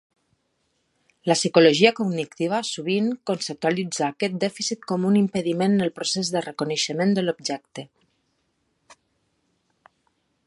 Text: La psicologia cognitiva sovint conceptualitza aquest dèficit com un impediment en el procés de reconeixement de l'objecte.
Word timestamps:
La 1.31 1.35
psicologia 1.39 1.91
cognitiva 1.99 2.61
sovint 2.69 3.11
conceptualitza 3.31 4.03
aquest 4.07 4.39
dèficit 4.45 4.89
com 4.93 5.05
un 5.11 5.19
impediment 5.21 5.77
en 5.79 5.87
el 5.89 5.93
procés 5.99 6.31
de 6.37 6.43
reconeixement 6.49 7.13
de 7.19 7.25
l'objecte. 7.27 7.87